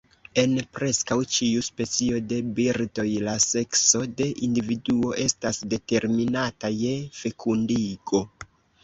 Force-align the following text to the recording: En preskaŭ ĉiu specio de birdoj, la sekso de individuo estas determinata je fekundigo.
En 0.41 0.53
preskaŭ 0.75 1.15
ĉiu 1.33 1.65
specio 1.65 2.21
de 2.31 2.39
birdoj, 2.59 3.05
la 3.27 3.35
sekso 3.45 4.01
de 4.23 4.27
individuo 4.47 5.13
estas 5.27 5.61
determinata 5.75 6.73
je 6.79 6.95
fekundigo. 7.19 8.23